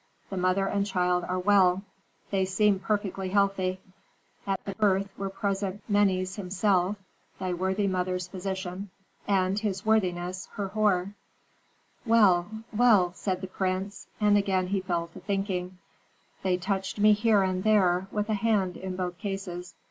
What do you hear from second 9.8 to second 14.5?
worthiness Herhor." "Well well," said the prince, and